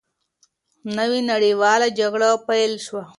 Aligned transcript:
نوې 0.97 1.19
نړیواله 1.31 1.87
جګړه 1.99 2.29
پیل 2.47 2.73
شوه. 2.85 3.03